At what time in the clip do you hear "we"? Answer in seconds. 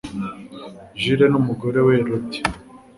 1.87-1.93